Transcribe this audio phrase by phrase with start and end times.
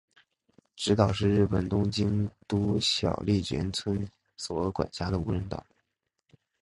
[0.75, 4.03] 侄岛是日本东京都小笠原村
[4.35, 5.63] 所管辖的无人岛。